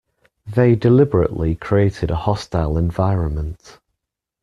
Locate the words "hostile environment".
2.15-3.77